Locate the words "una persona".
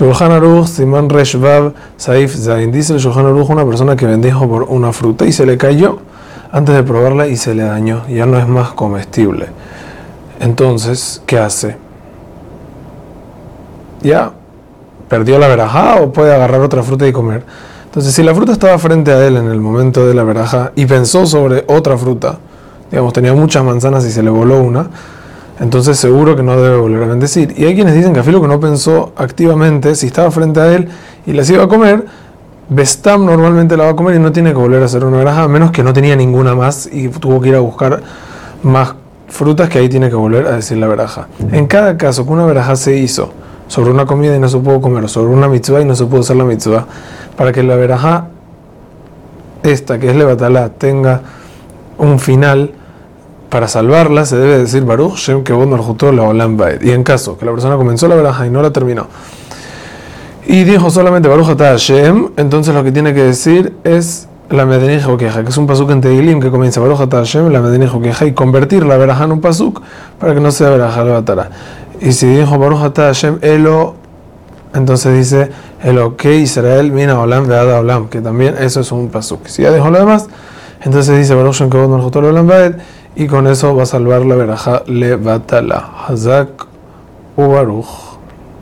3.50-3.96